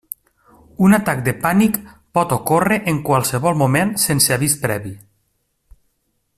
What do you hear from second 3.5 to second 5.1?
moment sense avís previ.